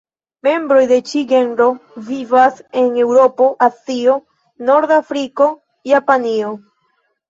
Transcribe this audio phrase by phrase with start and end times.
[0.45, 1.67] Membroj de ĉi genro
[2.09, 4.19] vivas en Eŭropo, Azio,
[4.67, 5.53] Norda Afriko,
[5.97, 6.57] Japanio.